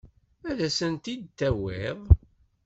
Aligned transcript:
Ad 0.49 0.59
asen-tent-id-tawiḍ? 0.67 1.99